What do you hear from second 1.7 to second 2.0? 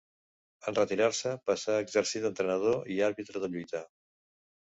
a